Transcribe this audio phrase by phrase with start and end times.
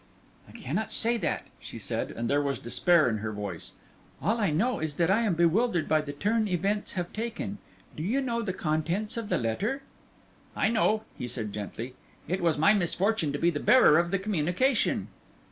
[0.49, 3.73] "I cannot say that," she said, and there was despair in her voice;
[4.19, 7.59] "all I know is that I am bewildered by the turn events have taken.
[7.95, 9.83] Do you know the contents of the letter?"
[10.55, 11.93] "I know," he said, gently;
[12.27, 15.09] "it was my misfortune to be the bearer of the communication."